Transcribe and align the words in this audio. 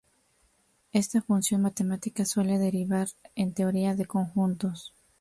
Esta 0.93 1.21
función 1.21 1.61
matemática 1.61 2.25
suele 2.25 2.57
derivar 2.57 3.09
en 3.35 3.53
teoría 3.53 3.93
de 3.93 4.05
conjuntos. 4.07 4.95